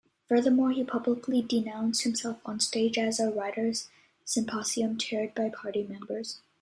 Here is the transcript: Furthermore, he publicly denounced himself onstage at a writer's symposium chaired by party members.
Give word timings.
Furthermore, 0.27 0.71
he 0.71 0.83
publicly 0.83 1.43
denounced 1.43 2.01
himself 2.01 2.41
onstage 2.43 2.97
at 2.97 3.19
a 3.19 3.31
writer's 3.31 3.87
symposium 4.25 4.97
chaired 4.97 5.35
by 5.35 5.47
party 5.49 5.83
members. 5.83 6.39